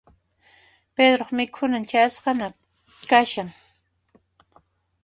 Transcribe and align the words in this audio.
Pedroq 0.95 1.29
mikhunan 1.37 1.85
chayasqaña 1.89 2.47
kashan. 3.09 3.49